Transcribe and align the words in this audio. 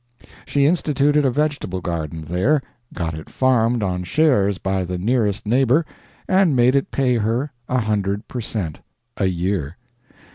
She 0.47 0.65
instituted 0.65 1.25
a 1.25 1.29
vegetable 1.29 1.79
garden 1.79 2.23
there, 2.23 2.59
got 2.91 3.13
it 3.13 3.29
farmed 3.29 3.83
on 3.83 4.01
shares 4.01 4.57
by 4.57 4.83
the 4.83 4.97
nearest 4.97 5.45
neighbor, 5.45 5.85
and 6.27 6.55
made 6.55 6.73
it 6.73 6.89
pay 6.89 7.17
her 7.17 7.51
a 7.69 7.81
hundred 7.81 8.27
per 8.27 8.41
cent. 8.41 8.79
a 9.17 9.27
year. 9.27 9.77